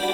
[0.00, 0.04] こ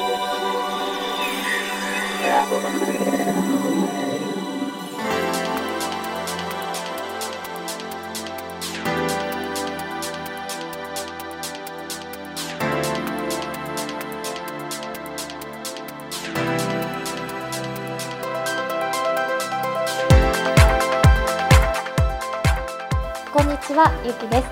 [23.43, 24.48] んにちは、ゆきです。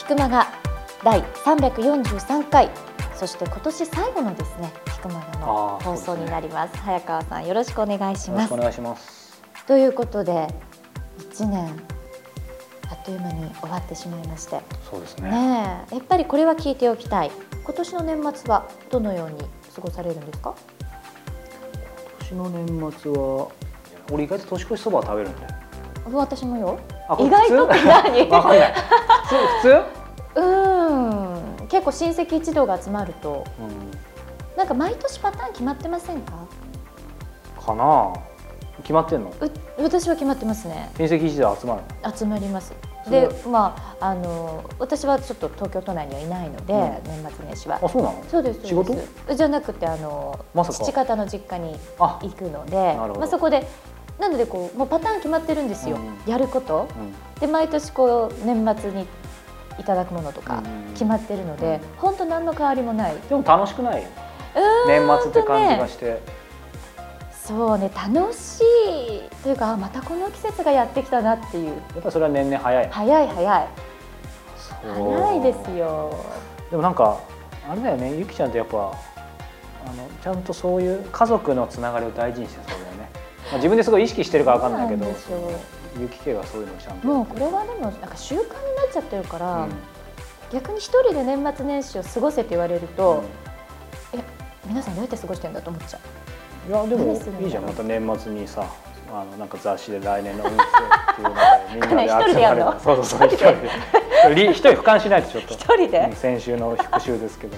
[0.00, 0.46] 菊間が
[1.02, 2.70] 第343回、
[3.16, 6.76] そして今年最後のですね、菊間がの放送になります。
[6.78, 8.56] 早川さん、よろしくお願いしますお。
[8.56, 9.42] 願いします。
[9.66, 10.48] ということで、
[11.32, 11.66] 1年
[12.90, 14.60] あっという間に終わってしまいまして、
[14.90, 15.30] そうですね。
[15.30, 17.30] ねえ、やっぱりこれは聞いておきたい。
[17.64, 19.40] 今年の年末はどのように
[19.74, 20.54] 過ごされるんですか？
[22.28, 23.48] 今年の年末は
[24.12, 25.48] 俺意外と年越しそばを食べるんだよ。
[26.12, 26.78] 私もよ。
[27.18, 28.24] 意外とって何？
[28.24, 28.74] 普 通わかんない。
[29.24, 29.68] 普通？
[30.36, 34.56] うーん、結構親戚一同が集まると、うん。
[34.56, 36.32] なんか毎年パターン決まってませんか？
[37.60, 38.14] かな？
[38.82, 39.30] 決まってんの？
[39.30, 39.34] う
[39.82, 40.90] 私は決まってますね。
[40.96, 42.16] 親戚一同集まるの？
[42.16, 42.72] 集まります。
[43.10, 47.88] で、まああの私はちょっと東京都内にはいないので、うん年末年始はあ。
[47.88, 48.24] そうなの？
[48.30, 48.66] そうです。
[48.66, 48.94] 仕事？
[49.34, 53.66] じゃなくてあの、ま父方の実家にあ、行くので、まあそこで
[54.18, 55.96] なのでこうもうパターン決まってるんですよ。
[55.96, 57.40] うんやることうん。
[57.40, 59.06] で毎年こう年末に
[59.78, 63.16] いただくものとかうん決まってるので、本当何の変わりもない。
[63.28, 64.06] でも楽しくない？
[64.86, 66.20] 年末って感じがして。
[67.30, 72.88] そうね楽しいというかあまたこの季節がやってきたなっていうやっぱりそれは年々早い。
[72.90, 73.68] 早い早い
[74.82, 76.24] 早いですよ
[76.70, 77.20] でもなんか
[77.68, 83.10] あれだよねゆきちゃんってやっぱあのちゃんとそういう家族のつながりを大事にしてそうだよね、
[83.50, 85.06] まあ、自分ですごい意識してるかわかんないけど
[85.96, 89.70] そうなんでしょうゆき家がそういうのをちゃんともうこれはでもなんか習慣になっちゃってるから、うん。
[90.52, 93.24] 逆に一人で年末年始を過ごせって言われると、
[94.14, 94.18] え
[94.66, 95.98] 皆さんどうやって過ごしてんだと思っちゃ
[96.68, 96.70] う？
[96.70, 97.64] いやでもいいじゃん。
[97.64, 98.64] また年末にさ
[99.12, 101.40] あのなんか雑誌で来年の運勢っていうので
[101.74, 102.78] みんなで 一人でやるの？
[102.78, 103.46] そうそうそう一人
[104.28, 104.34] で？
[104.34, 105.54] り一人俯瞰しないとちょっと。
[105.54, 107.56] 一人で、うん先週の復習ですけど、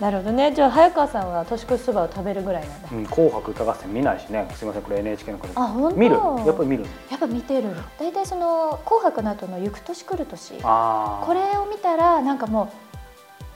[0.00, 0.52] なるほどね。
[0.54, 4.48] じゃあ早川さんは年越しそばを食べるぐらいなんだ、うん、紅白歌合戦見ないしね。
[4.54, 5.96] すみませんこれ NHK の方あ本当。
[5.96, 6.14] 見る？
[6.46, 7.68] やっぱり見るやっぱ見てる。
[7.98, 12.68] 大体その「紅白」の後の「行く年来る年」これを見たらなんかもう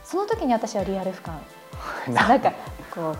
[0.03, 1.31] その時に私はリアル俯瞰
[2.11, 2.51] なんか
[2.93, 3.11] こ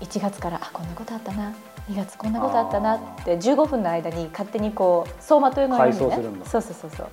[0.00, 1.52] う1月からあこんなことあったな。
[1.90, 2.96] 2月こんなことあったな。
[2.96, 6.00] って15分の間に勝手にこう走馬灯のようにね。
[6.00, 6.46] 回想するんだ。
[6.46, 7.06] そうそうそうそう。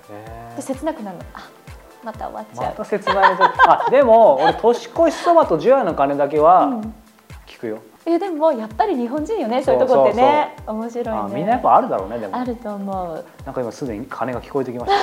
[0.55, 1.23] で切なくなるの。
[1.33, 1.47] あ
[2.03, 6.93] また終わっちゃう、また切ないのあ でも俺年越しそばと除夜の鐘だけうはん。
[7.47, 10.55] 聞くよ、えでもやっぱり日本人よねそういうとこってね。
[10.65, 11.11] 面白いね。
[11.11, 12.35] あみんなやっぱあるだろうねでも。
[12.35, 13.25] あると思う。
[13.45, 14.93] なんか今すでに鐘が聞こえてきまし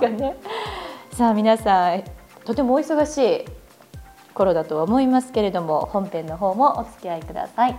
[0.00, 0.16] たね。
[0.16, 0.36] ね。
[1.12, 2.02] さあ皆さん
[2.44, 3.44] とてもお忙しい
[4.34, 7.76] 頃だとは思いますけれども本編の方もお付き合いください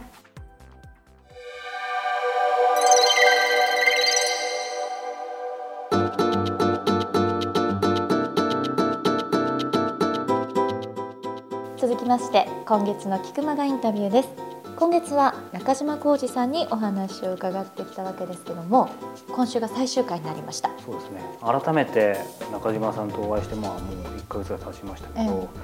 [11.98, 14.30] きまして今月の菊間がインタビューです。
[14.76, 18.92] 今月は中島浩二さんにお話を伺ってきたわけですけども
[19.32, 20.70] 今週が最終回になりました。
[20.86, 21.24] そうですね。
[21.42, 22.18] 改めて
[22.52, 25.60] 中島さんとお会いしてまあもう1ヶ月が経ちましたけど、え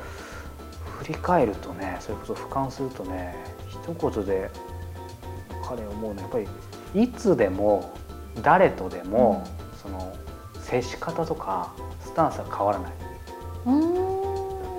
[1.03, 3.35] 振り返るとねそれこそ俯瞰するとね
[3.67, 4.49] 一言で
[5.63, 6.39] 彼思うのはやっぱ
[6.93, 7.93] りいつでも
[8.41, 9.45] 誰とでも、
[9.79, 10.15] その
[10.59, 14.32] 接し方とかスタンスは変わらない。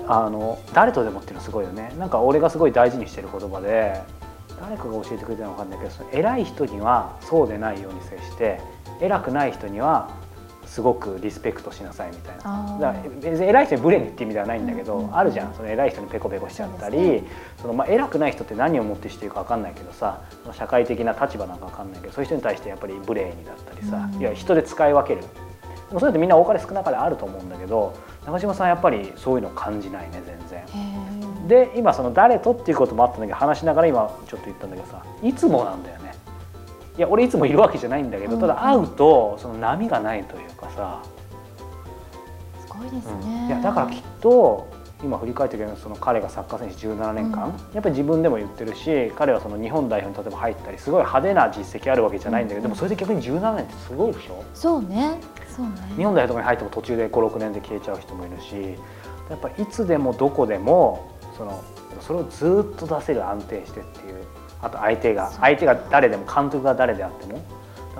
[0.07, 1.93] あの誰とでもっていうのはすごいよね。
[1.97, 4.01] なんか俺がすごい大事にしてる言葉で
[4.59, 8.61] 誰かが教えてくれたのか分かんないけどその偉い人にはそうでないように接して
[9.01, 10.09] 偉くない人には
[10.65, 12.77] すごくリスペクトしなさいみたいな。
[12.81, 15.05] だから別に偉い人にブレにって意味ではないんだけど、うん。
[15.05, 15.53] うんあるじゃん。
[15.53, 17.25] その偉い人にペコペコしちゃったりそうです
[17.61, 20.21] そのまあ偉くない人って何をもってしているか分かんないけどさ
[20.53, 24.19] 社会的な立場なんか分かんないけどそういう人に対してやっぱり無礼にだったりさ、うん。
[24.19, 25.21] いや人で使い分ける。
[25.21, 27.95] でもそれってみんな多かれ少なかれあると思うんだけど
[28.25, 31.47] 中島さんやっぱりそういうの感じないね全然。
[31.47, 36.15] で今その誰とっていうこともあったんだけど話しながら今ちょっと言ったんだけどさいつもなんだよね。
[36.97, 38.41] いや俺いつもいるわけじゃないんだけど、うん。
[38.41, 41.03] ただ会うとその波がないというかさ、
[42.61, 43.19] すごいですうん。
[43.21, 43.47] ね。
[43.47, 44.67] いやだからきっと
[45.03, 47.51] 今振り返ってけどその彼がサッカー選手17年間、うん。
[47.73, 54.43] やっぱり自分でも言ってるし彼はその日本代表に例えば入ったりすごい派手な実績あるわけじゃないんだけど、でもそれで逆に17年ってすごいでしょ？
[54.53, 55.19] そうね。
[55.97, 58.77] 日本代表とかに入っても途中で56年で消えちゃう人もいるし
[59.29, 61.63] やっぱいつでもどこでもその
[62.01, 64.23] それをずっと出せる安定してっていう
[64.61, 67.43] あと相手が相手が誰でも監督が誰であっても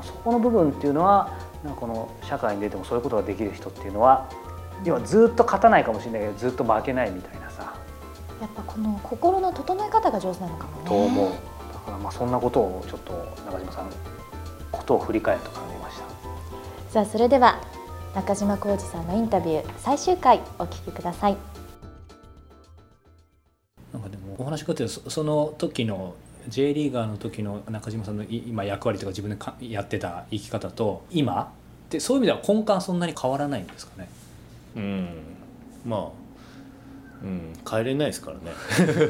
[0.03, 4.29] そこの部分っていうのはなんかこの社会に出てもそういうことができる人っていうのは
[4.83, 7.73] 要はずっと勝たないかもしれないけどずっと負けないみたいなさ。
[8.41, 10.87] やっぱこの心の整え方が上手なのかもね。
[10.87, 11.29] と思う。
[11.73, 13.13] だからまあそんなことをちょっと
[13.45, 13.89] 中島さん
[14.71, 15.74] ことを振り返ると感じました
[16.95, 17.61] さあそれでは
[18.15, 21.35] 中島浩二さんのインタビュー最終回お聞きください。
[23.91, 26.15] なんかでもお話伺ってるそその時の
[26.47, 31.51] J リーガーの時の中島さんのい今役割とか自分でかやってた生き方と今？
[31.87, 34.07] ってそういう意味では根幹そんなに変わらないんですかね？
[34.77, 35.09] うん。
[35.85, 35.99] まあ
[37.23, 37.53] うん。
[37.69, 38.53] 変えれないですからね。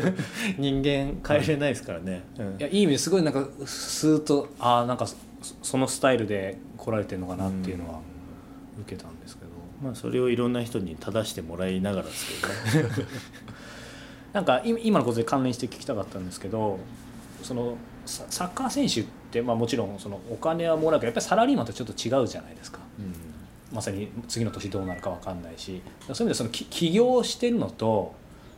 [0.58, 2.56] 人間変えれないですからね、うん。
[2.58, 5.06] いやいい意味ですごいなんかスーッとああなんか
[5.46, 8.00] そそのスタイルで来られてるのかなっていうのは
[8.82, 9.52] 受けたんですけど、
[9.84, 12.42] まあそれをいろんな人に正してもらいながらです
[12.74, 12.96] けどね。
[14.34, 16.78] なんかい今のことで関連して聞きたかったんですけど
[17.42, 22.80] そのササッカー選手って、まあ、もちろんそのお金はもらうけどやっぱりサラリーマンとちょっと違うじゃないですか。
[23.72, 25.64] まさに次の年どうなるか分かんないし。
[25.66, 28.14] そういう意味でそのき起業してるのと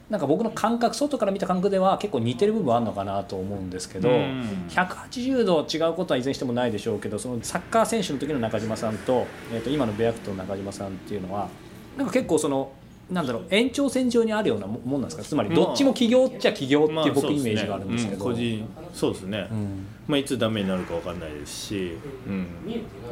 [0.09, 4.67] なんか僕の感覚外から見た感覚では結構似てる部分はあるのかなと思うんですけど、うん。
[4.69, 11.49] 180度違うことはいずれにしてもないでしょうけどそのサッカー選手の時の中島さんと,、えー、と今のベアクトの中島さんっていうのは
[11.97, 12.71] なんか結構その
[13.11, 15.23] なんだろう延長線上にあるようなももんなんですか？
[15.23, 18.25] つまりどっちも起業っちゃ起業っていう僕イメージがあるんですけど。
[18.25, 18.93] まあそうですねうん個人。
[18.93, 19.85] そうですね、うん。
[20.07, 22.47] まあ、いつダメになるか分かんないですし、うん、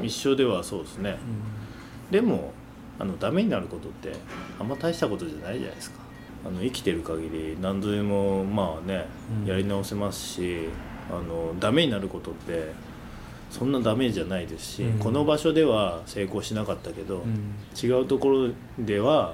[0.02, 1.18] 一緒ではそうですね、
[2.12, 2.52] でも
[3.00, 4.14] あのダメになることって
[4.60, 6.05] あんま大したことじゃないじゃないですか
[6.46, 9.08] あの生きてる限り何度でもまあね、
[9.44, 9.48] うん。
[9.48, 10.70] やり直せますし
[11.10, 12.72] あのダメになることって
[13.50, 15.00] そんなダメじゃないですし、うん。
[15.00, 17.56] この場所では成功しなかったけど、うん。
[17.82, 19.34] 違うところでは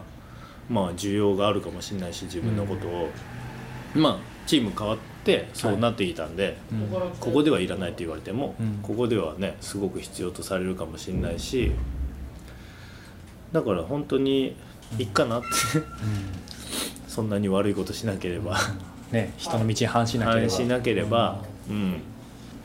[0.69, 3.09] まあ需要があるかもしれないし自分のことを、
[3.93, 4.17] まあ
[4.47, 6.87] チーム変わってそうなってきたんで、うん。
[7.19, 8.79] ここではいらないって言われても、うん。
[8.81, 11.71] ここではねすごく必要とされるかもしれないし
[13.51, 14.55] だから本当に
[14.97, 15.47] いっかなって
[17.11, 18.57] そんなに悪いことしなければ。
[19.11, 20.49] ね、人の道に反しなければ。
[20.49, 22.01] 反しなければ、うん。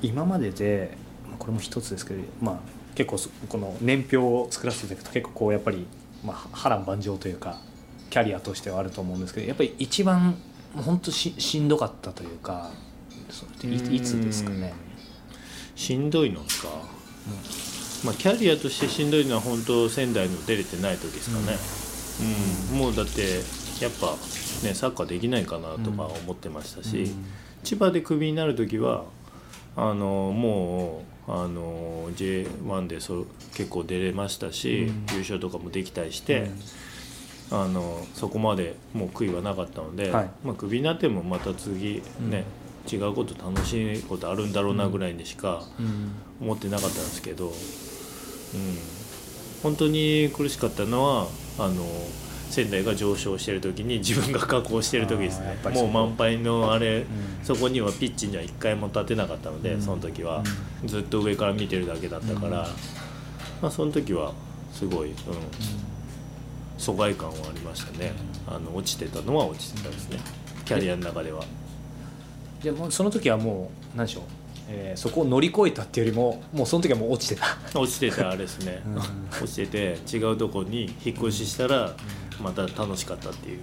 [0.01, 0.97] 今までで
[1.29, 2.59] まあこれも一つですけど、まあ、
[2.95, 5.85] 結構そこの年表を作らせていただくと結構こうやっぱり、
[6.25, 7.59] まあ、波乱万丈というか
[8.09, 10.37] キャリアとしてはあると思うんですけどやっぱり一番
[10.77, 12.71] 本当ししんどかったというか
[13.65, 14.73] いいつですかね？
[15.75, 16.47] しんどいのか、
[18.05, 21.59] まあ、キャリアとしてしんどいのは本当仙台の出れてない時ですかね、
[22.73, 22.79] うん。
[22.79, 23.41] もうだって
[23.81, 24.13] やっぱ
[24.67, 27.13] ねサッカーできないかなとか思ってましたし、
[27.63, 29.05] 千葉でクビになる時は
[29.77, 35.07] あのもうあの J1 でそう結構出れましたし、うん。
[35.15, 36.51] 優勝とかもできたりして、
[37.51, 40.31] あのそこまでもう悔いはなかったので、はい。
[40.45, 42.45] まあ、クビになってもまた次ね、
[42.91, 46.13] 違うこと楽しいことあるんだろうなぐらいにしかうん。
[46.41, 47.53] 思ってなかったんですけど、うん、
[49.63, 51.29] 本当に苦しかったのは
[51.59, 51.85] あの
[52.51, 55.41] 仙台が上昇してる時に自分が下降してる時です。
[55.41, 57.05] ねもう満杯のあれ、ん。
[57.43, 59.83] そこにはピッチには一回も立てなかったので、うん。
[59.83, 60.43] その時は、
[60.85, 62.69] ずっと上から見てるだけだったから、
[63.61, 64.33] まあ、その時は
[64.73, 65.17] すごい、うん、
[66.79, 68.13] 疎外感はありましたね。
[68.47, 70.19] あの落ちてたのは落ちてたですね。
[70.65, 71.45] キャリアの中では。
[72.61, 74.23] じゃあもうその時はもう何でしょう、
[74.69, 77.79] えーそこを乗り越えたっていうよりももうその時はもう落ちてた。
[77.79, 78.97] 落ちててあれですね、うん。
[79.43, 81.95] 落ちてて違うとこに引っ越ししたら
[82.41, 83.61] また楽しかったっていう、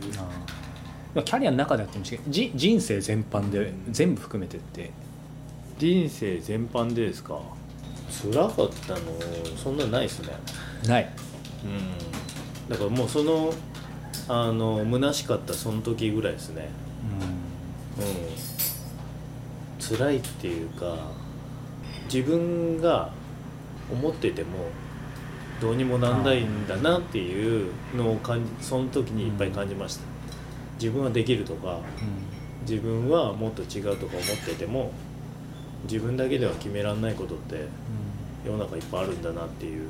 [1.15, 4.91] まあキャリアの中であってもしじ人生全般で全部含めてって。
[5.79, 7.39] 人生全般でですか？
[8.09, 8.99] 辛かったの
[9.57, 10.29] そんなないですね。
[10.87, 11.09] ない。
[11.65, 12.69] うん。
[12.69, 13.51] だからもうその
[14.27, 16.69] あの虚しかったその時ぐらいですね。
[17.97, 19.97] うん。
[19.97, 20.95] 辛いっていうか
[22.05, 23.09] 自分が
[23.91, 24.49] 思ってても
[25.61, 30.03] どうにもなんないんだなっていうのを感じその時にいっぱい感じました、
[30.79, 31.79] 自分はできるとか
[32.67, 34.91] 自分はもっと違うとか思ってても
[35.83, 37.67] 自分だけでは決めらんないことって
[38.45, 39.87] 世の中いっぱいあるんだなっていう、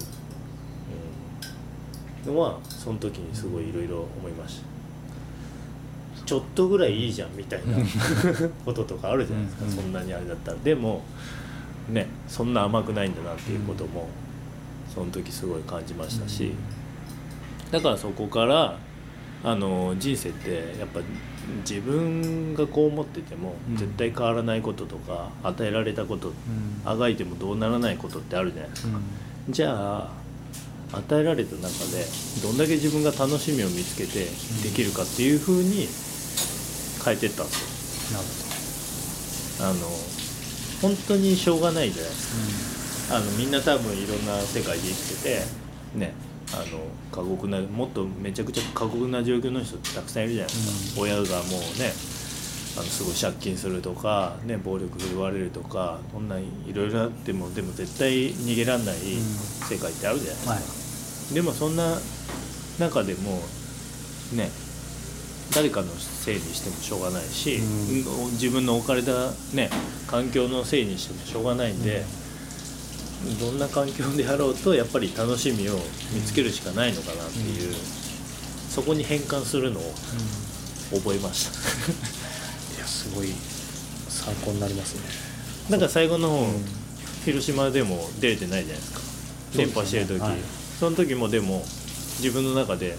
[2.27, 4.74] うん、のはその時にすごいいろいろ思いました。
[6.25, 7.77] ちょっとぐらいいいじゃんみたいな
[8.63, 9.72] こととかあるじゃないですか、うん。
[9.72, 10.58] そんなにあれだったら。
[10.63, 11.03] でも
[11.89, 14.08] ねそんな甘くないんだなっていうことも
[14.93, 16.53] その時すごい感じましたし、
[17.71, 18.77] だからそこから
[19.43, 21.01] あの人生ってやっぱ
[21.67, 23.75] 自分がこう思っててもうん。
[23.75, 26.31] 絶対変わらないこととか与えられたこと
[26.85, 29.00] あがいてもどうならないことってあるじゃないですか、
[29.50, 30.09] じゃあ
[30.93, 32.05] 与えられた中で
[32.43, 34.25] どんだけ自分が楽しみを見つけて
[34.63, 35.88] できるかっていう風に
[37.03, 39.67] 変えてったんですよ。
[39.67, 39.88] なるあの
[40.81, 42.73] 本当にしょうがないじゃないですか
[43.13, 46.13] あのみんな多分いろんな世界で生きててね
[46.51, 46.79] あの
[47.12, 51.25] 過酷なもっとめちゃくちゃ過酷な状況の人ってたくさんいるじゃないですか、親がもう
[51.77, 51.93] ね
[52.75, 60.60] あのすごい借金するとか、ね、暴力振るわれるとかこんなんいろいろあってもでも絶対逃げられない世界ってあるじゃないですか、は
[61.32, 61.34] い。
[61.36, 61.96] でもそんな
[62.79, 63.43] 中でも
[64.34, 64.50] ね
[65.53, 69.12] 誰かのせいにしてもしょうがないし、う自分の置かれた、
[69.53, 69.70] ね、
[70.08, 72.03] 環境のせいにしてもしょうがないんで、
[73.39, 75.75] どんな環境であろうとやっぱり楽しみを
[76.13, 77.74] 見つけるしかないのかなっていう、
[78.70, 79.84] そこに変換するのを
[80.94, 81.51] 覚えました。
[82.75, 83.30] いやすごい
[84.10, 85.01] 参考になりますね。
[85.70, 86.65] なんか最後の方、うん。
[87.25, 89.00] 広島でも出れてないじゃないですか。
[89.58, 90.20] 連覇してる時。
[90.20, 90.92] そ,、はい。
[90.92, 91.63] の時もでも
[92.20, 92.98] 自分の中で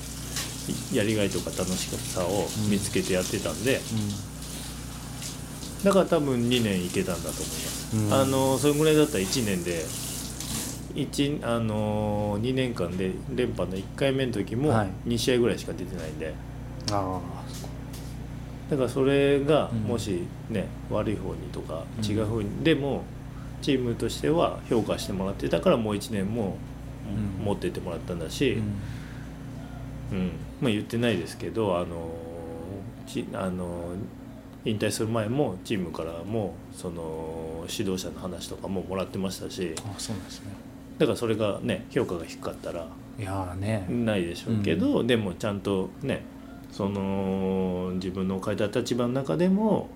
[0.93, 3.81] やりがいとか楽しさを見つけてやってたんで、
[5.85, 8.15] だから多分2年いけたんだと思います、うん。
[8.15, 9.85] あのそれぐらいだったら1年で
[10.95, 14.91] 一あの2年間で連覇の1回目の時もはい。
[15.09, 16.35] 2試合ぐらいしか出てないんで、
[16.93, 17.21] あ
[18.71, 19.79] だからそれがうん。
[19.81, 22.05] もしね、悪い方にとかうん。
[22.05, 23.03] 違う方に、でも
[23.61, 26.57] チームとしては評価してもらってたからもう1年も
[27.39, 27.45] うん。
[27.45, 28.63] 持ってってもらったんだあ、し、
[30.13, 30.31] うん。
[30.61, 32.09] まあ、言ってないですけどあの
[33.07, 33.93] ちあの
[34.65, 39.75] 引退する前もチームからもその指導者の話とかももらってましたし。
[39.79, 40.64] あそうなんですね
[40.99, 42.87] だからそれがね評価が低かったら
[43.19, 46.25] いやーね、ないでしょうけど、でもちゃんとね
[46.73, 49.89] その自分の置かれた立場の中でも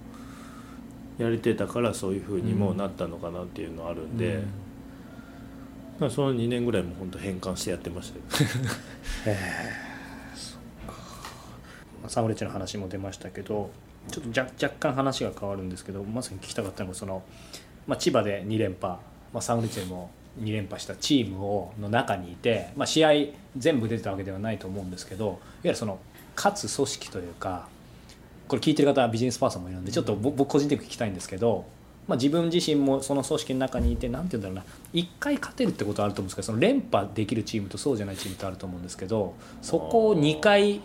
[1.18, 4.44] やれてたからそういうふうにもなったのかなっていうのはあるんで、うん。
[5.98, 9.36] まあ、その2年ぐらいも本当変換してやってましたよ。
[12.06, 13.70] サムレッチの話も出ましたけど
[14.10, 17.22] ちょっと若若干話が変わるんですけどまさに聞きたかったのがその、
[17.86, 18.94] まあ、千葉で2連覇、
[19.32, 20.10] まあ、サムレッチでも
[20.40, 23.10] 2連覇したチームをの中にいて、まあ、試合
[23.56, 25.98] 全部出てたわけではないと思うんですけどいわゆるその
[26.36, 27.68] 勝つ組織というか
[28.46, 31.66] これ聞いてる方はビジネスパーソンもいるんでちょっと僕僕個人的に聞きたいんですけど、
[32.06, 40.80] まあ、自分自身もその組織の中にいて何て言うんだろうな1回勝てるってことはあると思うんですけどその連覇できるチームとそうじゃないチームってあると思うんですけどそこを2回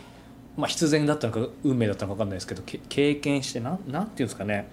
[0.55, 4.69] まあ、必然だったのか運命だったのか分かんないですけどけ経験してなんなんていうんですかね、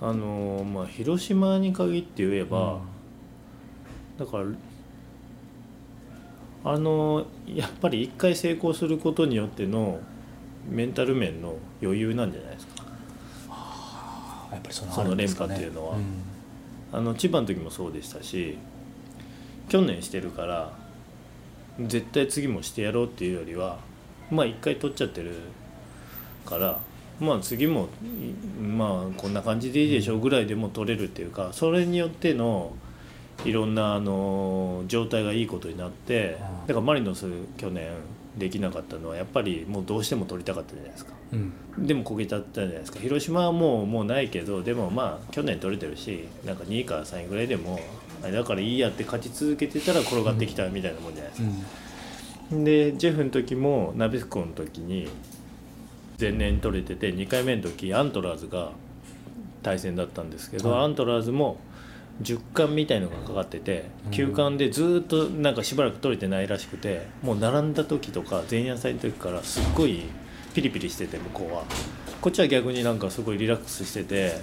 [0.00, 2.80] あのまあ、広島に限って言えば、
[4.18, 4.44] だから
[6.64, 10.00] あのやっぱり一回成功することによっての
[10.68, 12.84] メンタル面の余裕なんじゃないですか。
[14.52, 15.96] やっぱりそのその連覇っていうのは。
[16.92, 18.58] あの千葉の時もそうでしたし
[19.70, 20.72] 去年してるから
[21.80, 23.78] 絶対次もしてやろうっていうよりは
[24.30, 25.34] まあ一回取っちゃってる
[26.44, 26.80] から
[27.18, 32.74] まあ次もいまあこんな感じでいいでしょうぐらいでも取れるっていうかそれによっての
[33.44, 36.66] いろんなあの状態がいいことになってうん。
[36.66, 37.90] だからマリノス去年
[38.36, 41.12] できなかったのはやっぱりもうどうしても取りたかったじゃないですか。
[41.32, 41.86] うん。
[41.86, 43.00] でもこけちゃったじゃないですか。
[43.00, 47.80] 広島はもうもうないけどでもまあ去年取れてるしなんか2位から3位ぐらいでも
[48.22, 51.48] だからいいやって勝ち続けてたら転がってきたみたいなもんじゃないですか。
[52.64, 55.08] でジェフの時もナビスコの時に
[56.20, 58.72] 前年取れてて2回目の時アントラーズが
[59.62, 60.84] 対戦だったんですけど、はい。
[60.84, 61.58] アントラーズも
[62.22, 64.12] 10冠みたいのがかかっててうん。
[64.12, 70.02] 9冠でずっとなんかしばらく取れてないらしくてもう並んだ時とか前夜祭の時からすっごい
[70.54, 71.64] ピリピリしてて向こうは。
[72.20, 74.36] こっちは逆になんかすごいリラックスしてて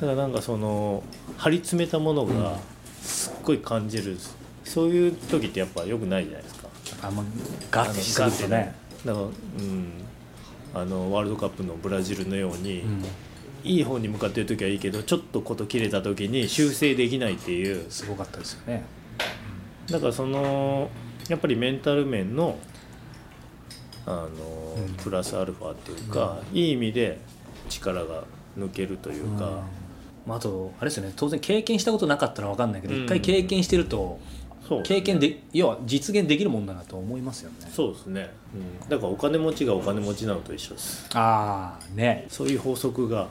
[0.00, 1.02] からなんかその
[1.38, 2.58] 張り詰めたものが
[3.00, 4.18] すっごい感じる。
[4.64, 6.68] そういう時ってやっぱ良くないじゃないですか。
[7.02, 7.24] あんま
[7.70, 8.74] ガッてしすぎるとね。
[9.04, 9.92] だから、うん、
[10.74, 13.04] あのワールドカップのブラジルのように、うん
[13.64, 17.90] いい方に向かってる時はいいけどちょっとこと切れた時に修正できないっていう。
[17.90, 18.84] すごかったですよね。
[19.90, 20.90] だからその
[21.28, 22.58] やっぱりメンタル面の
[24.06, 24.28] あの、
[24.76, 24.94] うん。
[24.94, 27.18] プラスアルファっていうか、いい意味で
[27.68, 28.22] 力が
[28.56, 29.62] 抜けるというか、
[30.24, 31.12] まあ、あとあれですよね。
[31.16, 33.04] 当然経験したことなかったら分かんないけどうん。
[33.04, 34.20] 一回経験してると
[34.68, 37.68] そう経験で要は実現できるもんだなと思いますよね。
[37.70, 38.30] そうですね、
[38.82, 41.08] うん、だからお金持ちがお金持ちなのと一緒です。
[41.14, 42.26] ああね。
[42.28, 43.28] そういう法則が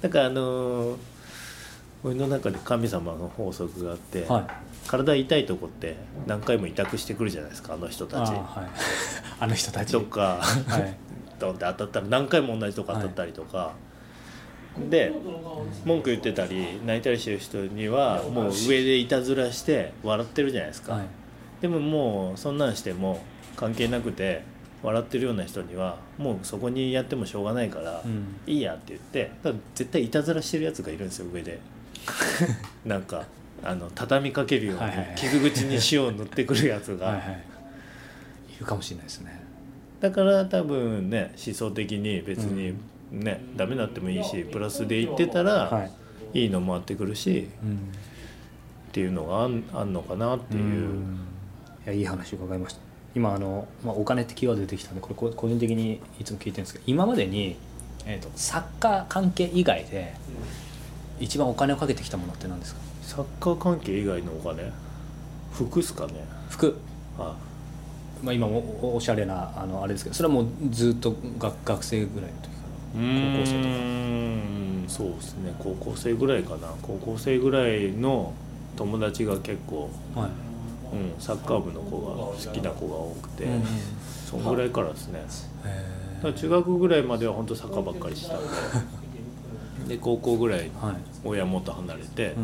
[0.00, 1.14] だからあのー
[2.04, 4.44] 俺の中で神様の法則があって、はい。
[4.86, 8.30] 体痛いとこって何回も痛くしてくるじゃないですかあの人あたち。
[8.30, 8.68] ーはい。
[9.40, 9.94] あの人たち。
[9.94, 10.38] どっか
[10.68, 10.96] はい。
[11.40, 13.72] ドンって当たったら何回も同じとこ当たったりとか、
[14.90, 15.12] で
[15.84, 21.02] 文句言ってたり泣いたりしてる人にはもう上でいたずらして笑ってるじゃないですか、はい。
[21.60, 23.20] でももうそんなんしても
[23.56, 24.44] 関係なくて
[24.84, 28.36] 笑ってるような人にはもうそこにやってもしょうがないから、うん。
[28.46, 31.58] いいやって言ってだから絶対いたずらしてるやつがいるんですよ上で。
[32.84, 33.24] なんか
[33.62, 37.44] あの畳みかけるように傷口に塩を塗ってくるやつが、はいはい。
[38.56, 39.42] いるかもしれないですね。
[40.00, 42.74] だから多分ね思想的に別に
[43.10, 45.88] ね、ダメになってもいいしプラスで言ってたら、は
[46.34, 46.42] い。
[46.42, 47.72] い、いのもあってくるしうん。
[47.76, 47.76] っ
[48.92, 50.90] ていうのがあんあんのかなっていう。
[51.86, 52.83] いやいい話伺いました
[53.14, 57.56] 今あの、まあ、お金ってキーワード出てきたんでこれこ個人的にいつも聞いてるんですけど今までに、
[58.06, 60.14] えー、とサッカー関係以外で
[61.20, 62.80] 一番お金をかけてきたものって何ですか？
[63.02, 64.72] サッカー関係以外のお金？
[65.52, 66.24] 服っすかね？
[66.50, 66.76] 服、
[67.18, 67.36] あ
[68.22, 72.54] まあ、今もおおしゃれなあのあれですけどそれはもうずっと学学生ぐらいの時か
[72.96, 73.00] ら？
[73.00, 75.54] 高校生とかうんそうですね。
[75.58, 76.68] 高校生ぐらいかな。
[76.82, 78.34] 高校生ぐらいの
[78.76, 80.30] 友達が結構、はい
[80.94, 83.62] うん、サッカー部の子が好きな子が多くて、うん
[84.24, 85.20] そんぐらいからですね。
[85.64, 88.36] へだ中学ぐらいまでは本当サッカーばっかりした。
[88.36, 88.40] ん
[89.86, 90.70] でで高校ぐらい
[91.22, 92.42] 親元離れて、うん。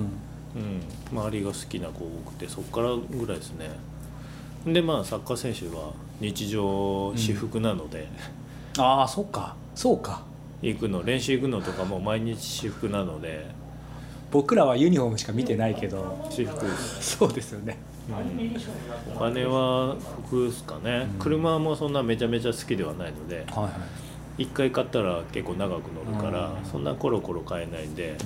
[0.57, 3.71] うん、周りが好きな子多くてそこからぐらいですね。
[4.66, 8.09] でまあサッカー選手は日常私服なので、
[8.78, 9.57] ああそっか。
[9.75, 10.23] そうか。
[10.61, 13.47] 行くの練習行くのとかも毎日私服なので。
[14.30, 16.28] 僕らはユニフォームしか見てないけど。
[16.30, 16.66] 私服
[17.00, 17.78] そうですよね
[19.14, 21.19] お金は服ですかね、うん。
[21.19, 23.71] 車もそんなめちゃめちゃ好きではないのではいは
[24.38, 26.64] い、一回買ったら結構長く乗るから、うん。
[26.64, 28.17] そんなコロコロ買えないんでうん。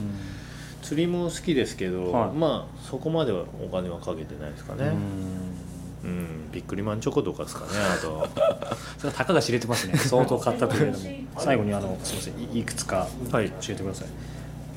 [0.83, 2.31] 釣りも好きですけど、はい。
[2.33, 4.87] まあそこまではお金はかけてないですかね。
[4.87, 5.65] うん。
[6.05, 8.29] うん、ビックリマンチョコとかですかねあと。
[8.99, 9.97] それはたかが知れてますね。
[9.99, 11.05] 相当買ったというのも。
[11.39, 12.57] 最後にあのすみません。
[12.57, 13.49] いいくつかはい。
[13.49, 14.09] 教えてください。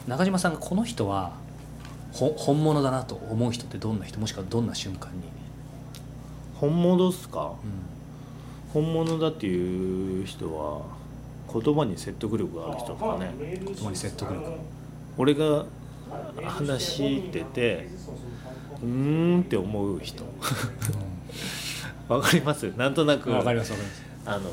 [0.07, 1.46] 中島さんがこの人はほ
[2.17, 4.19] 本物だなと思う人ってどんな人？
[4.19, 5.23] もしくはどんな瞬間に、
[6.55, 7.53] 本物っすか？
[7.63, 8.83] うん。
[8.83, 10.81] 本物だっていう人は
[11.51, 13.31] 言葉に説得力がある人とかね。
[13.39, 14.43] 言葉に説得力。
[15.17, 15.65] 俺が
[16.43, 17.87] 話してて
[18.81, 20.23] うーんって思う人。
[22.07, 22.71] わかります？
[22.77, 23.29] なんとなく。
[23.31, 24.03] わかりますわかります。
[24.25, 24.51] あの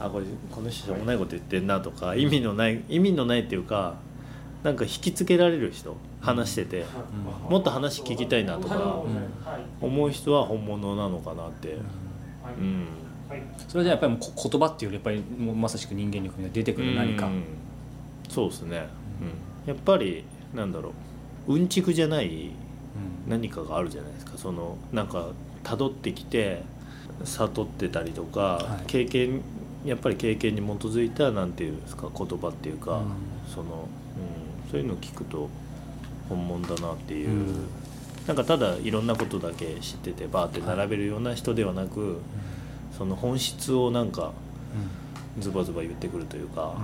[0.00, 3.94] あこれこの人しょうもないこと言ってんなとか意味のない意味のないっていうか
[4.64, 6.86] なんか引きつけられる人話してて
[7.48, 9.02] もっと話聞きたいなとか
[9.80, 11.78] 思う人は本物なのかなって。
[12.58, 12.86] うん。
[13.68, 17.44] それじゃやっぱりもうこ言葉っていうよりやっぱりもうまさしく人間力が出てくる何か、うん。
[18.28, 18.86] そうですね、
[19.66, 20.24] うん、やっぱり
[20.54, 20.92] なんだろ
[21.46, 21.54] う。
[21.54, 24.38] うんちくじゃないうん何かがあるじゃないですか。
[24.38, 25.28] そのなんか
[25.62, 26.62] 辿ってきて
[27.24, 28.86] 悟ってたりとか、はい。
[28.86, 29.42] 経験
[29.84, 33.04] やっぱり経験に基づいたなんていうんですか言葉っていうか、うん。
[33.52, 34.03] その、うん、
[34.74, 35.48] そういうのを聞くと
[36.28, 37.66] 本物だなっていう、うん。
[38.26, 42.18] なんかただいろんなことだけ知っててバーって並べるような人ではなく、
[42.98, 44.32] その本質をなんか
[45.38, 46.82] ズバズバ言ってくるというか、うん。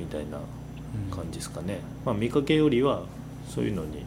[0.00, 0.04] うん。
[0.04, 1.16] みたいなうん。
[1.16, 3.04] 感じですかね、まあ見かけよりは
[3.48, 4.04] そういうのに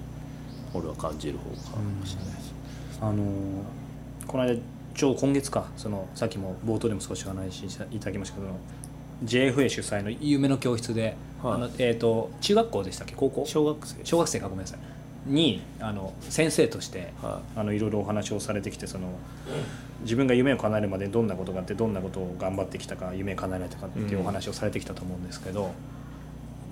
[0.74, 2.54] 俺は感じる方かもしれないです、
[3.00, 3.26] あのー
[4.28, 4.60] この間
[4.96, 8.48] ちょうど今月かそのさっきも冒頭でも少しお話しいただきましたけど
[9.24, 11.54] JFA 主催の夢の教室で、はい。
[11.56, 13.16] あのえー、と中学校でしたっけ？
[13.16, 13.46] 高校？
[13.46, 14.80] 小学生小学生かごめんなさい。
[15.26, 19.08] にあの先生としてはあのいろいろお話をされてきてその
[20.02, 25.72] 自分が夢を叶えるまでどんなことがあってどんなことを頑張ってきたか夢を叶えられたかっていうお話をされてきたと思うんですけど、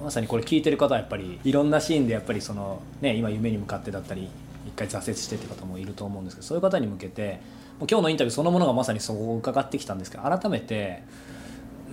[0.04, 4.28] まさにこれ聞いてる方はやっぱりいろんなシーンでやっぱりその、ね、今夢に向かってだったり
[4.68, 7.40] 一回挫折してって方もいると思うんですけどそういう方に向けて
[7.80, 11.04] もう今日のインタビューそのものがまさにそこを伺ってきたんですけど改めて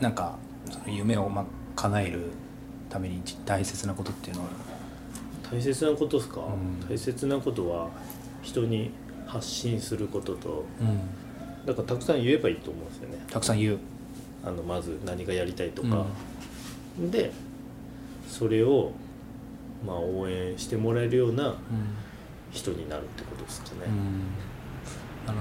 [0.00, 0.36] なんか
[0.70, 1.44] その夢をまあ
[1.76, 2.30] 叶える
[2.88, 4.48] ために大切なことっていうのは。
[5.50, 6.88] 大切なことですか、うん。
[6.88, 7.88] 大切なことは
[8.42, 8.90] 人に
[9.26, 10.64] 発信することと。
[11.66, 13.18] だからたくさん言えばいいと思うんですよね。
[13.30, 13.78] たくさん言う。
[14.44, 16.06] あのまず何がやりたいとか、
[17.10, 17.32] で
[18.28, 18.92] それを
[19.84, 21.56] まあ応援してもらえるような
[22.52, 23.90] 人になるってことですかね、
[25.28, 25.36] あの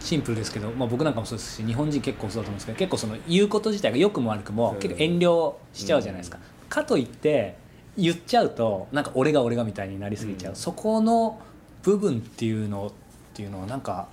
[0.00, 6.38] シンプルですけど、まあ、僕なんかもそうですし日本人結構そうだと思うんですけど結構その言うこと自体が良くも悪くもうん結構遠慮しちゃうじゃないですか。
[6.68, 7.56] かといって
[7.96, 10.56] 言っちゃうとなんか俺が俺がみたいになりすぎちゃう、うん。
[10.56, 11.38] そこの
[11.82, 12.92] 部分っていうのっ
[13.34, 14.08] ていうのはなんか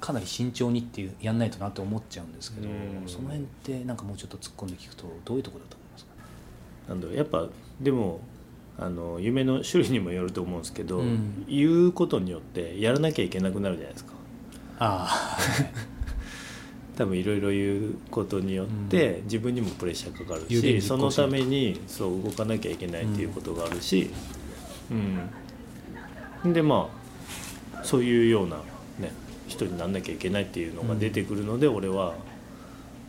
[0.00, 3.06] かなり慎重にっていうやんないとなって思っちゃうんですけど、うん。
[3.06, 6.10] その辺ってなんかもうちょっと突っ込んで聞くとどういうところだと思いますか？
[6.88, 7.46] なんだろうやっぱ
[7.80, 8.20] でも
[8.78, 11.44] あの夢の種類にもよると思うんですけど、うん。
[11.46, 14.11] 言うことによってやらなきゃいけなくなるじゃないですか
[14.84, 15.38] あ
[16.98, 24.10] 多分いろいろ言うことによって、自分にもプレッシャーかかる有言しそのためにそう動かなきゃいけないっていうことがあるし、
[26.44, 26.52] うん。
[26.52, 26.90] でま
[27.74, 28.56] あそういうような、
[28.98, 29.12] ね、
[29.48, 32.14] 人になんなきゃいけないっていうのが出てくるので、俺は、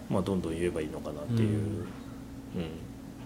[0.10, 1.86] まあ、どんどん言えばいいのかなっていう、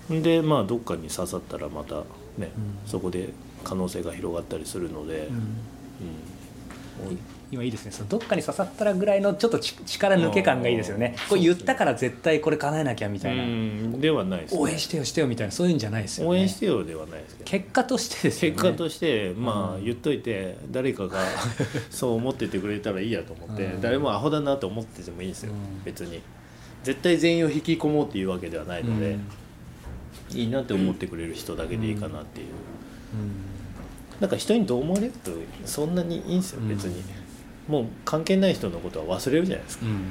[0.09, 0.23] うん。
[0.23, 2.03] でまあどっかに刺さったらまたね、
[2.39, 2.51] うん。
[2.85, 3.29] そこで
[3.63, 7.91] 可能性が広がったりするので、うん今いいですね。
[7.91, 11.15] そのどっかに刺さったらぐらいのちょっとち力抜け感がいいですよね。
[11.29, 14.01] これ言ったから絶対これ叶えなきゃみたいな、うん。
[14.01, 16.29] ではないです、ね、応援してよしてよみたいなそういうんじゃないですよね。
[16.29, 18.57] 応援してよではないですけど結果としてですよね。
[18.57, 19.75] 結果としてまうん。
[19.77, 21.19] あ言っといて誰かが
[21.89, 23.81] そう思っててくれたらいいやと思ってうん。
[23.81, 25.53] 誰もアホだなと思っててもいいんですよ。
[25.53, 25.83] うん。
[25.85, 26.21] 別に。
[26.83, 29.17] 絶対全員を引き込もうっていうわけではないので
[30.31, 32.47] いいなって思ってくれる人だけでいいかなっていう。
[34.19, 35.11] なんか人にどう思われる？
[35.11, 35.31] と
[35.65, 36.69] そんなにいいんですようん。
[36.69, 37.03] 別に
[37.67, 39.85] もう関係ない人のことは忘れるじゃないですか。
[39.85, 40.01] うん、うん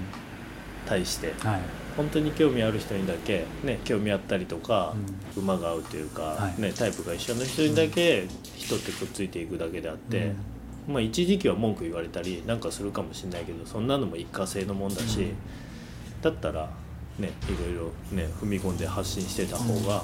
[0.87, 1.35] 対して。
[1.41, 1.61] はい。
[1.97, 4.95] 本当に興味ある人にだけね興味あったりとか
[5.35, 6.61] 馬が合うというかはい。
[6.61, 10.33] ねタイプが一緒の人にだけ人ってくっついていくだけであって
[10.87, 15.35] まあ一時期は文句言われたりなんかするかもしれないけどそんなのも一過性のもんだし、うん。
[16.23, 16.71] だったら
[17.19, 20.03] ねいろいろね踏み込んで発信してた方が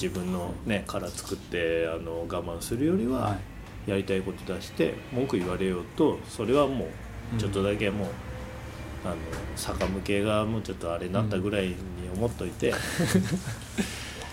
[0.00, 3.57] 自分のね殻作ってあの我慢するよりははい
[3.88, 6.84] やりたいこと出して文句言われようとそれはも
[7.36, 8.08] うちょっとだけもう、
[9.04, 9.16] あの
[9.56, 11.74] 坂向けがもうちょっとあれになったぐらいに
[12.14, 12.72] 思っといて、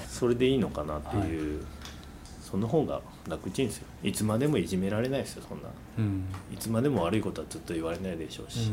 [0.07, 1.65] それでいいのかなっていう、
[2.41, 3.87] その方が楽ちんですよ。
[4.01, 5.67] いつまでもいじめられないですよそんな。
[5.97, 6.23] うん。
[6.53, 8.71] いつまでも悪いことはずっと言われないでしょうし、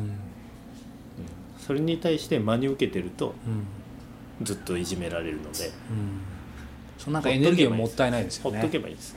[1.59, 3.35] それに対して真に受けてると
[4.40, 4.45] うん。
[4.45, 5.66] ずっといじめられるので。
[5.66, 6.21] うん。
[6.97, 9.16] そのなんかエネルギーはもったいないですほっよねとけばいいです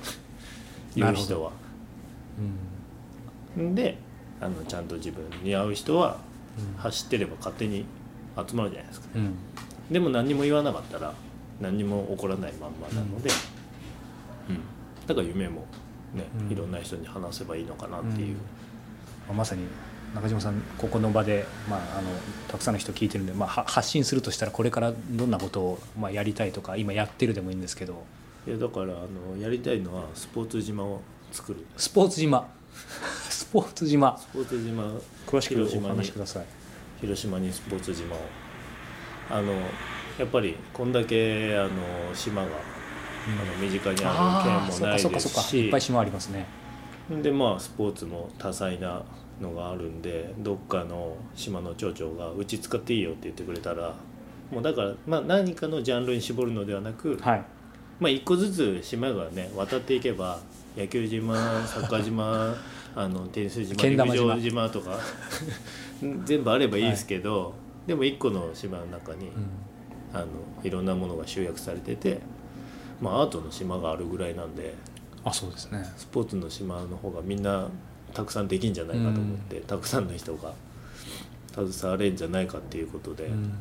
[0.95, 1.51] 言う人は。
[3.73, 3.97] で
[4.41, 6.17] あのちゃんと自分に合う人は
[6.77, 7.85] 走ってれば勝手に
[8.35, 9.07] 集まるじゃないですか。
[9.15, 9.21] うん。
[9.21, 9.35] うん
[9.89, 11.13] でも何にも言わなかったら
[11.61, 13.29] 何にも起こらないまんまなので、
[14.49, 14.59] うん。
[15.05, 15.65] だから夢も
[16.13, 16.51] ね、うん。
[16.51, 18.37] いろんな人に話せばいいのかなっていう、
[19.31, 19.67] まさに
[20.15, 22.09] 中島さんここの場で、まあ、あの
[22.47, 28.03] たくさんの人聞いてるんで、まあ、は発信するとしたらこれからどんなことを、まあ、やりたいとか今やってるでもいいんですけど
[28.47, 28.87] いやだからあ
[29.33, 31.65] のやりたいのはスポーツ島を作る。
[31.77, 32.47] スポーツ島。
[33.29, 34.17] スポーツ島。
[34.17, 34.83] スポーツ島。
[35.25, 36.45] 詳しくお話しください。
[37.01, 38.19] 広島にスポーツ島を。
[39.31, 39.51] あの
[40.19, 41.69] やっぱりこんだけあの
[42.13, 42.49] 島が、あ
[43.45, 45.41] の身近にある県もないですそっかそっか。
[45.41, 46.45] いしっぱい島ありますね。
[47.23, 49.03] でまあスポーツも多彩な
[49.41, 53.95] のがあるんでどっかの島の町長が「うち使っていいよ」って言ってくれたら
[54.51, 57.45] もうだから、まあ、何かのジャンルに絞るのではなく、はい
[57.99, 60.39] まあ、一個ずつ島がね渡っていけば
[60.75, 62.55] 野球島 サッカー島
[62.95, 63.89] あのテニス島。
[63.89, 64.99] 陸上島とか
[66.25, 67.53] 全部あればいいですけど、
[67.87, 69.33] でも一個の島の中に、うん。
[70.13, 70.27] あの
[70.63, 72.21] いろんなものが集約されてて、
[73.01, 74.73] まあ、アートの島があるぐらいなんで
[75.25, 75.83] あそうですね。
[75.97, 77.67] スポーツの島の方がみんな
[78.13, 80.53] たくさんできんじゃないかと思って、たくさんの人が
[81.53, 83.33] 携われんじゃないかっていうことで、うん。
[83.33, 83.53] うん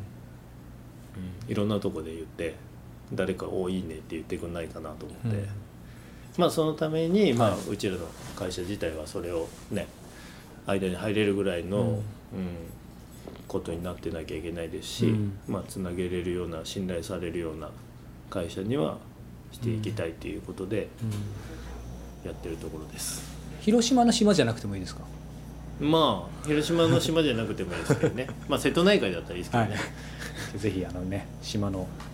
[1.46, 2.54] いろんなとこで言って
[3.12, 5.48] 誰か「おいいね」って言ってくんないかなと思って、うん。
[6.38, 9.86] まあそのために、まあはいうちらの会社自体はそれをね
[10.66, 11.88] 間に入れるぐらいの、うん。
[11.88, 12.00] うん
[13.46, 15.38] ことになってなきゃいけないですし、うん。
[15.46, 17.70] まあつなげれるような信頼されるような
[18.28, 18.98] 会社には
[19.52, 22.28] していきたいっていうことでうん。
[22.28, 23.22] やってるところです。
[23.60, 25.02] 広島の島じゃなくてもいいですか？
[25.78, 28.26] まあ広島の島じゃなくてもいいですけどね。
[28.48, 29.76] まあ瀬戸内海だったらいいですけどね、
[30.56, 31.86] ぜひあのね島の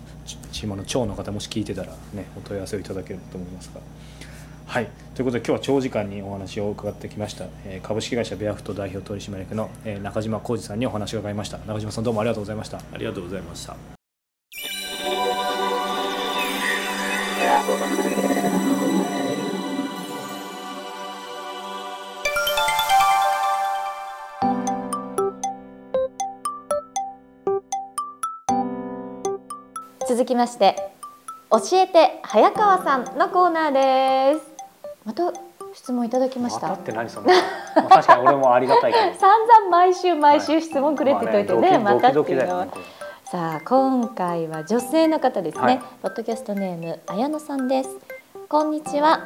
[0.61, 3.81] 島の町の方もし聞いてたらねお問い合わせをいただければと思いますが。
[4.67, 14.00] はいということで今日は長時間にお話を伺ってきました、えー株式会社ベアフト代表取締役の、えー中島浩二さんにお話を伺いました中島さんどうもありがとうございましたありがとうございました。
[30.11, 30.75] 続きまして
[31.49, 34.45] 教えて早川さんのコーナーです。
[35.05, 35.31] また
[35.73, 36.67] 質問いただきました。
[36.67, 37.33] またって何その、ま
[37.77, 39.05] あ確かに俺もありがたいけど。
[39.17, 42.67] 散々毎週毎週質問くれってといてね,、またっていうのは。
[43.23, 45.81] さあ今回は女性の方ですね、はい。
[46.01, 47.89] ポッドキャストネーム綾野さんです。
[48.49, 49.21] こんにちは。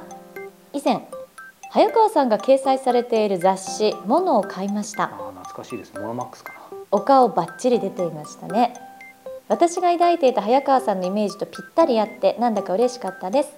[0.72, 1.08] 以前
[1.72, 5.06] 早川さんが掲載されている雑誌「モノ」を買いました。
[5.06, 5.94] あー懐かしいです。
[5.96, 6.60] モノマックスかな。
[6.92, 8.85] お顔バッチリ出ていましたね
[9.48, 13.50] 私が抱いていた早川さんのイメージとぴったり合ってなんだか嬉しかったです。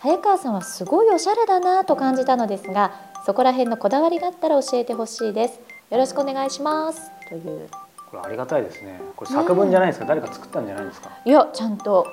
[0.00, 2.92] 早川さんはすごいおしゃれだなと感じたのですが
[3.24, 5.60] そこら辺のこだわりがあったら教えてほしいです。
[5.90, 7.10] よろしくお願いします。
[7.28, 7.68] という。
[8.10, 9.00] これありがたいですね。
[9.14, 11.10] これ作文じゃないですか、誰か作ったんじゃないですか？
[11.24, 12.06] いやちゃんと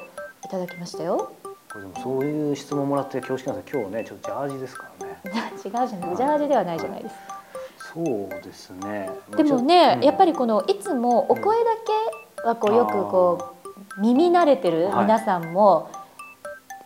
[0.46, 1.32] いただきましたよ。
[1.72, 5.20] これでもそういう質問もらって恐縮なんですけど今日ねちょっとジャージですからね。
[5.58, 6.16] 違うじゃない。
[6.16, 7.42] ジャージではないじゃないですか。
[7.96, 8.06] そう
[8.44, 9.10] ですね。
[9.36, 11.72] でもね、やっぱりりこのいつもお声だ
[12.12, 13.56] けはこうよくこ
[13.98, 15.06] う耳慣れてるはい。
[15.06, 15.90] 皆さんも、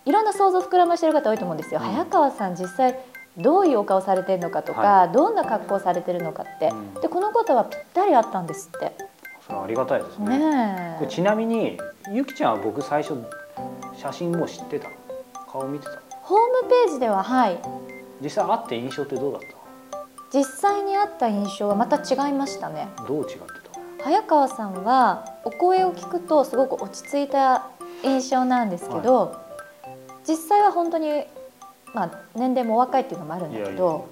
[0.05, 1.79] い、ろんな想像膨らましてる方多いと思うんですよ。
[1.81, 1.87] うん。
[1.87, 2.99] 早川さん実際
[3.37, 6.93] どういうお顔されてるのかとか、はどんな格好されてるのかって、うん。
[7.01, 8.95] でこの方はぴったりあったんですって。
[9.45, 10.37] それはありがたいですね。
[10.39, 11.79] ねちなみに
[12.11, 13.15] ゆきちゃんは僕最初
[13.95, 14.95] 写真もう知ってたの？
[15.51, 15.97] 顔見てたの？
[16.21, 17.57] ホームページでははい。
[18.21, 19.41] 実際会って印象ってどうだっ
[20.33, 22.89] 実際にあった印象はまた違いましたね。
[22.97, 23.45] たどう違ってた？
[24.07, 27.67] 早川さんはお声を聞くとすごく落ち着いた
[28.05, 29.35] 印象なんですけど、
[30.25, 31.25] 実際は本当に、
[31.93, 34.07] まあ、年齢もお若いっていうのもあるんだけど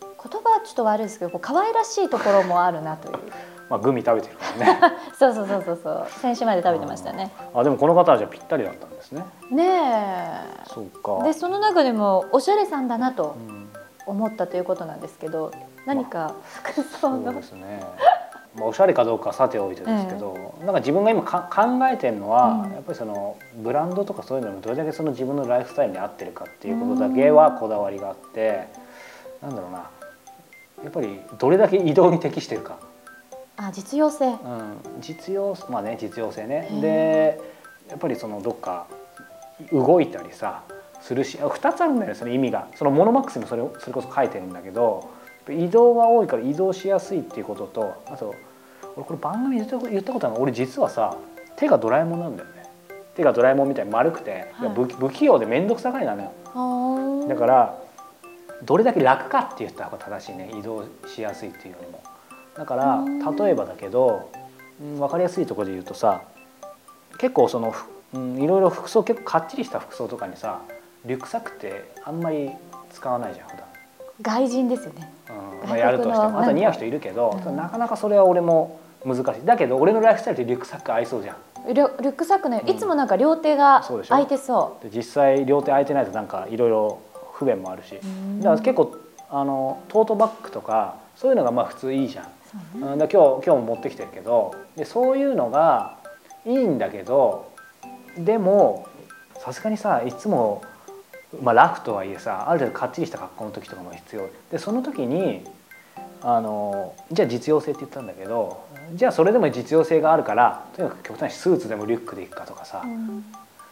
[0.00, 3.18] 言葉はちょっと悪いですけどこう可愛らしいところもあるなという。
[3.68, 4.96] まあグミ食べてるからね。
[5.18, 6.06] そうそうそうそうそう。
[6.20, 7.32] 先週まで食べてましたね。
[7.52, 9.24] あでもこの方はじゃあぴったりだったんですね。
[9.50, 11.24] ねそうかえ。
[11.24, 13.72] でその中でもおしゃれさんだなとうん
[14.06, 15.50] 思ったということなんですけど
[15.84, 16.32] 何か。
[16.62, 17.82] 服装そうの、ですね
[18.54, 22.72] まあ、おしゃれかどうかはさておいてですけど、なんか自分が今か考えてるのは、うん。
[22.72, 28.68] やっぱりそのブランドとかそういうのにどれだけその自分のライフスタイルに合ってるかっていうことだけはこだわりがあって、
[29.40, 29.90] なんだろうな。
[30.84, 32.78] やっぱりどれだけ移動に適してるか、
[33.56, 34.26] あ実用性。
[34.26, 34.38] うん、
[35.00, 36.68] 実用まあね実用性ね。
[36.80, 37.40] で
[37.88, 38.86] やっぱりそのどっか
[39.72, 40.62] 動いたりさ
[41.00, 42.66] するしあ2つあるんだよねその意味が。
[42.74, 45.10] そのモノマックスにもそれをそれこそ書いてるんだけど
[45.50, 48.34] 移動が多いから移動しやすいっていうこととあと
[48.96, 51.16] 俺これ番組で言ったことあるの俺実はさ
[51.56, 52.62] 手がドラえもんなんだよね。
[53.14, 54.74] 手がドラえもんみたいに丸くて、はい。
[54.74, 57.28] 不不器用で面倒くさがりなのよ。
[57.28, 57.78] だから
[58.64, 60.50] どれだけ楽かって言った方が正しいね。
[60.58, 62.02] 移動しやすいっていうよりも。
[62.56, 63.36] だからうん。
[63.36, 64.30] 例えばだけど、
[64.80, 66.22] うん、分かりやすいところで言うとさ
[67.18, 70.60] 結構その、ふうん、いろいろ服装結構かっちりした服装とかにさ
[71.04, 72.50] リュックサックってあんまり
[72.92, 73.71] 使わないじゃん普段
[74.22, 75.12] 外人ですよね。
[75.62, 76.40] うんまあ、やるとしても。
[76.40, 77.56] あと似合う人いるけど、うん。
[77.56, 79.44] なかなかそれは俺も難しい。
[79.44, 81.36] だけど俺のライフスタイルってリュックサック合いそうじゃん。
[81.66, 82.70] リュリュックサックね、うん。
[82.70, 84.10] いつもなんか両手がそうでしょ？
[84.10, 86.98] 空いてそで実際両手空いてないとなんかいろいろ
[87.34, 87.98] 不便もあるし。
[88.40, 88.96] だから結構
[89.30, 95.96] あのトートバッグとかそういうのがまあ普通いいじゃん、そうねうん、だから今日今日も持ってきてるけどでそういうのが
[96.44, 97.50] いいんだけど
[98.18, 98.86] でも
[99.38, 100.62] さすがにさいつも、
[101.40, 104.28] まあ、ラフとはいえさある程度かっちりした格好の時とかも必要。
[104.50, 105.44] でその時に
[106.20, 108.64] あのじゃあ実用性って言ったんだけど
[108.94, 113.24] じゃあそれでも実用性があるからとにかく極端にスーツでもリュックでいくかとかさ、うん。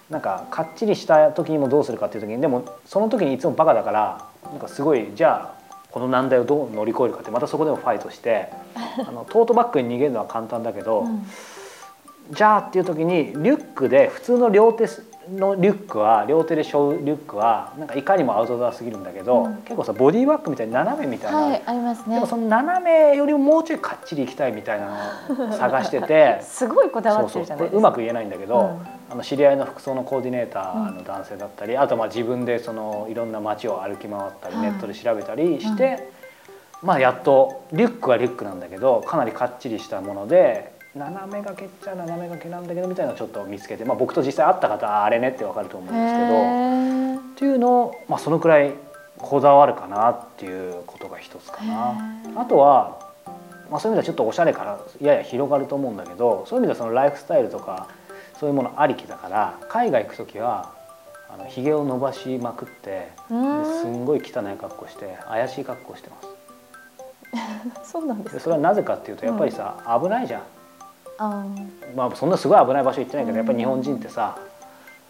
[0.08, 5.60] なんかかっちりした時にもどうするかっていう時にでもその時にいつもバカだからなんかすごいじゃあ
[5.92, 8.48] この難題をどう乗り越えるかってまたそこでもファイトして
[9.06, 11.26] あのトートバッグに逃げるのは簡単だけど、うん。
[12.32, 14.86] じゃあっていう時にリュックで普通の両手
[15.28, 19.56] のリュックは両手で背負うリュックはなんかいかにもアウトドアすぎるんだけど、うん。
[19.62, 22.14] 結構さボディバッグみたいに斜めみたいな、はいありますね。
[22.14, 22.26] でも。
[22.26, 24.86] その斜めよりももうちょいかっちりいきたいみたいな
[25.28, 27.78] のを 探しててすごいこだわってそうそうるじゃないですか。
[27.78, 28.86] うまく言えないんだけど、うん。
[29.10, 34.64] あの知り合いの服装のコーディネーターの男性だったり、あとまあ自分でそのいろんな街を歩き回ったり、はい。
[34.66, 36.10] ネットで調べたりして、
[36.82, 47.30] まあやっとリュックはリュックなんだけどかなりかっちりしたもので斜め掛けっちゃ斜め掛けなんだけどみたいなのをちょっと見つけて、まあ、僕と実際会った方はあれねってわかると思うんですけど。
[47.40, 48.74] っていうのを、まあ、そのくらい
[49.16, 51.94] こだわるかなっていうことが一つかな。
[52.36, 52.98] あとは、
[53.70, 57.88] まあ、そういう意味ではちょっとおしゃれからやや広がると思うんだけどそういう意味ではそのライフスタイルとか
[58.38, 60.72] そういうものありきだから海外行く時は
[61.32, 63.34] あのひげを伸ばしまくってす
[63.86, 66.28] んごい汚い格好して怪しい格好してます。
[67.92, 70.42] そうなんですそれはなぜかっていうとやっぱりさ、危ないじゃん。
[71.22, 71.44] あ
[71.94, 74.38] まあ、そんなすごい危ない場所行ってないけどやっぱり日本人ってさ、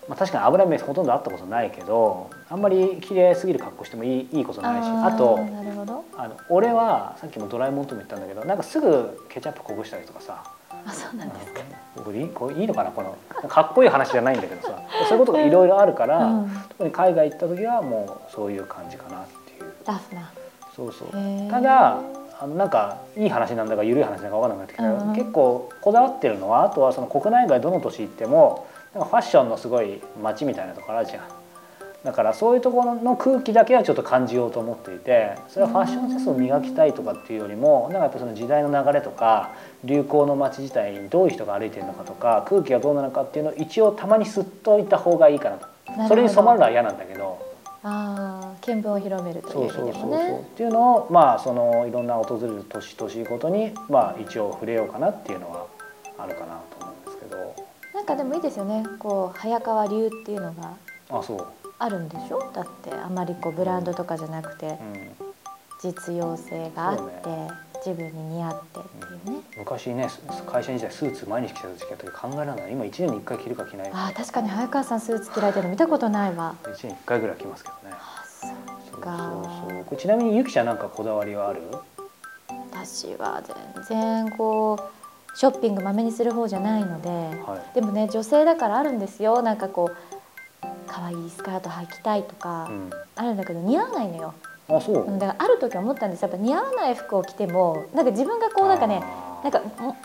[0.08, 6.04] まあ、確かに危ない目ほとんどあったことないけどあんまり綺麗すぎる格好してもいいいいことーないしーあとなるほど。
[6.16, 10.42] あの俺はさっきもドラえもんとも言ったんだけどなんかすぐケチャップこぼしたりとかさ
[10.84, 11.60] あそうなんですか。
[12.02, 16.50] これいいいいのかなこのかっこいい話じゃないんだけどさそういうことがいろいろあるから、うん。
[16.70, 19.72] 特に海外行った時はもうそういう感じかなっていう。
[19.86, 20.30] ラフな。
[20.74, 21.50] そうそう。
[21.50, 21.98] ただ
[22.42, 31.22] あのなんかいい話なんだか緩い話なんだか分からなくなってきたうん結構こだわってるのはあとはその国内外どの都市行ってもなんかファッションのすごい街みたいなところあるじゃん。
[32.02, 39.50] だからそういうところの空気だけはちょっと感じようと思っていてそれはファッションセンスを磨きたいとかっていうよりもなんかやっぱその時代の流れとか
[39.84, 45.68] 流行の街自体にどういう人が歩いてるのかとか空気がどうなのかっていうのを一応たまに吸っといた方がいいかなと。
[46.08, 47.49] それに染まるのは嫌なんだけど。
[47.82, 49.48] あ見聞を広めると。
[49.48, 50.40] いそう意そうそうそう、味でもね。
[50.40, 53.48] っていうのをまあそのいろんな訪れる年々ごと。
[53.48, 55.66] にまあ一応触れようかなっていうのは
[56.18, 56.84] あるかなと。
[56.84, 57.54] 思うんですけど
[57.94, 58.84] なんかでもいいですよね。
[58.98, 60.74] こう早川流っていうのが
[61.10, 61.46] あそう、
[61.78, 62.50] あるんでしょ。
[62.52, 64.04] だってあまりこうブランドと。
[64.10, 64.76] かじゃなくて、
[65.80, 67.48] 実用性があって、
[67.84, 72.72] 自分に似合ってっていうね、昔ねす会社時代スーツ毎日着てた時期あったけど考えられない。
[72.72, 76.54] 今1年に1回着るか着ないかああ確かに早川さんスーツ着られてるの見たことないわ。
[76.64, 77.96] 1年に1回ぐらい着ますけどね。
[77.96, 78.50] あそう
[78.92, 79.84] そうかそうそう。
[79.84, 81.62] これちなみにゆきちゃんなんかこだわりはある？
[82.70, 83.42] 私は
[83.76, 83.84] 全
[84.26, 84.78] 然こ
[85.34, 87.74] うショッピングまめにする方じゃないので、はい。
[87.74, 89.42] でもね女性だからあるんですよ。
[89.42, 89.96] なんかこう
[90.86, 92.90] 可愛いスカート履きたいとかうん。
[93.16, 94.34] あるんだけど似合わないのよ、
[94.70, 95.04] あそう。
[95.04, 96.22] うんだからある時思ったんです。
[96.22, 99.02] やっぱ似合わない服を着てもなんか自分がこうなんかね
[99.42, 99.96] なんかも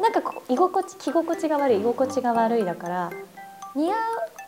[0.00, 3.10] なんか居心地着心地が悪い居心地が悪いだから
[3.74, 3.96] 似合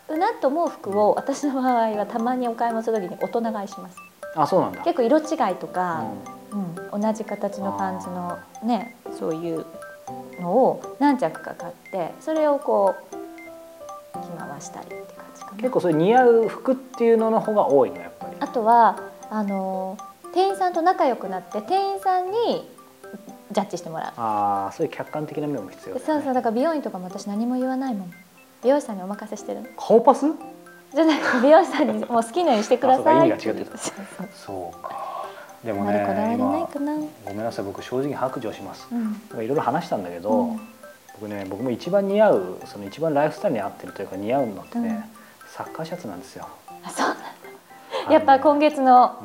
[0.08, 3.98] うなと思う服を私の場合はたまにお買い物する時に大人買いします。
[4.37, 4.82] あそうなんだ。
[4.82, 6.04] 結構色違いとか、
[6.52, 6.56] う
[6.92, 9.64] うん、同じ形のパンツのねそういう
[10.40, 15.52] のを何着か買ってそれをこう着回したりって感じかな。
[15.54, 18.37] ん結構それ似合う服っていうのの方が多いのやっぱり。
[18.40, 18.98] あとは
[19.30, 19.96] あの
[20.32, 22.68] 店員さんと仲良くなって店員さんに
[23.52, 24.20] ジャッジしてもらう。
[24.20, 26.00] ああそういう客観的な目も必要ね。
[26.04, 28.12] そうそうだから美容院とかも私何も言わないもん。
[28.62, 29.68] 美容師さんにお任せしてるの。
[29.76, 30.26] 顔パス？
[30.94, 33.02] じゃなくて 美容師さんにもう好きなようにしてください。
[33.02, 33.78] あそうか意味が違ってた
[34.34, 35.14] そうか。
[35.64, 36.06] でもね
[37.24, 38.88] ごめんなさい僕正直白状します。
[38.90, 39.44] うん。
[39.44, 40.60] いろいろ話したんだけど、うん。
[41.20, 45.48] 僕ね僕も一番似合うその一番ライフスタイルに合ってるというか似合うのってね、うん。
[45.48, 46.48] サッカーシャツなんですよ。
[46.84, 47.24] あそうなんだ
[48.10, 49.18] やっぱ今月の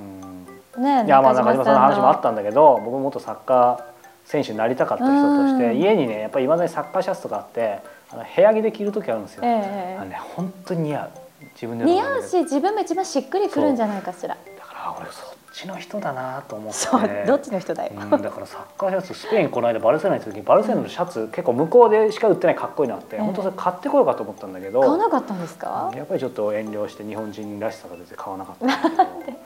[0.76, 0.84] うん。
[0.84, 3.84] ねいやまあ中島さんの話もあったんだけど僕も元サッカー
[4.26, 5.78] 選手になりたかった人として、うん。
[5.78, 7.80] 家にねやっぱりいまだにサッカーシャツとかあって
[8.12, 9.42] あの部屋着で着る時あるんですよ。
[9.44, 11.10] ええあのね本当に似合う。
[11.54, 12.24] 自分でも似合う。
[12.24, 14.30] し自分も一番しっくりくるんじゃないかしら。
[14.30, 15.29] だから俺そっ
[15.60, 16.80] ちの人だなと思って。
[16.80, 23.26] そうどっちの人だよ、うん、だからサッカーシャツスペインこの間バルセロナに行った時にバルセロナのシャツ結構向こうでしか売ってないかっこいいのあって、うん。
[23.26, 24.82] 本当それ買ってこようかと思ったんだけど。
[24.82, 29.38] 買わなかったんですか、やっぱりちょっと遠慮して日本人らしさが出て買わなかったんだけど。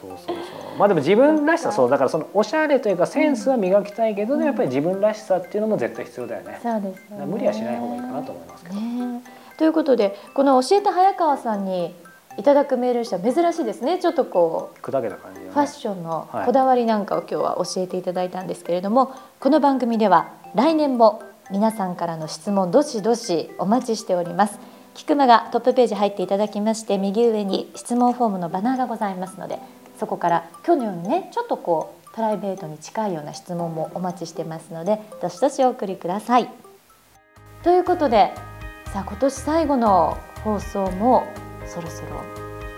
[0.00, 0.36] そうそうそう。
[0.78, 1.90] まあでも自分らしさそう。
[1.90, 9.22] だからそのおしゃれというかセンスは磨きたいけど、でもやっぱり自分らしさっていうのも絶対必要だよね、そうですよね無理はしない方がいいかなと思いますけど、ね
[9.58, 11.94] ということでこの教えた早川さんに
[12.38, 13.98] いただくメールにしては珍しいですね。
[13.98, 15.52] ちょっとこう砕けた感じがね。
[15.52, 24.58] ファッションのはいこだわりなんかを今日は教えていただいたんですけれども、この番組では来年も皆さんからの質問どしどしお待ちしております。
[24.94, 29.58] 菊間がトップページ入っていただきまして右上に質問フォームのバナーがございますので
[29.98, 36.48] そこから今日のようにねちょっとこうプライベートに近いような質問もお待ちしてますのでどしどしお送りください。
[37.62, 38.32] ということで
[38.92, 41.24] さあ今年最後の放送も
[41.66, 42.08] そろそろ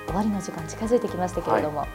[0.07, 1.87] 終わりの時間近づいてきましたけれども、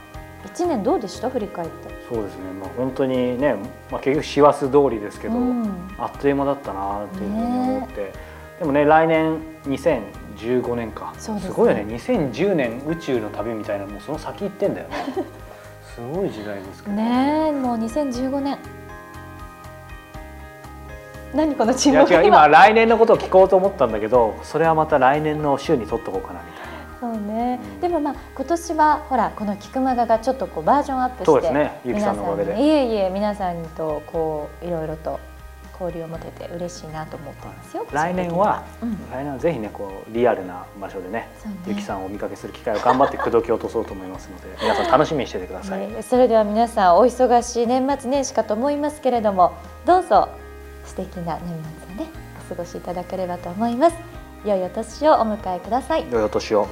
[0.44, 1.30] 一年どうでした？
[1.30, 1.88] 振り返って。
[2.08, 2.42] そうですね。
[2.60, 3.54] まあ本当にね、
[3.90, 5.88] まあ、結局師走通りですけど、うん。
[5.98, 7.42] あっという間だったなっていうふうに
[7.76, 8.12] 思って、
[8.58, 11.12] でもね来年2015年か。
[11.16, 11.40] すね。
[11.54, 11.84] ごいよね。
[11.88, 14.96] 2010年宇宙の旅みたいなもうその先行ってんだよね。
[15.94, 16.96] すごい時代ですけど。
[16.96, 18.58] ねえもう2015年。
[21.34, 22.26] 何このチいやーム違う。
[22.26, 26.69] 今来年のことを聞こうと思ったんだけどそれはまた来年の週に取っとこうかなみたいな
[27.00, 31.80] そうね、うんでもまあ今年はほらこの菊間ががちょっとこうバージョンアップしてそうですね。
[31.84, 32.62] ゆきさんのおかげで。
[32.62, 35.18] いえいえ皆さんとこういろいろと
[35.80, 39.10] 交流を持てて嬉しいなと思ってますよ、来年は、うん。
[39.10, 41.12] 来年はぜひねこうリアルな場所でね。
[41.12, 41.28] ね
[41.66, 49.52] ゆきさんをお見かけする機会を頑張って口説き落とそうと思いますので 皆さん楽しみにしててください、ねそれでは皆さんお忙しい年末年始かと思いますけれども
[49.86, 50.28] どうぞ
[50.84, 51.48] 素敵な年
[51.86, 52.10] 末をね
[52.46, 56.06] お過ごしいただければと思います良いお年をお迎えください。
[56.10, 56.66] 良いお年を。